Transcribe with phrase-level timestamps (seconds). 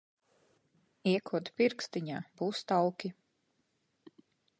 [1.11, 3.13] Iekod pirkstiņā, būs tauki.